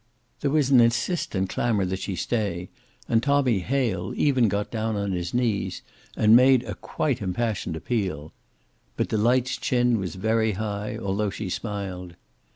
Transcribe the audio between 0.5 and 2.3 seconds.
an insistent clamor that she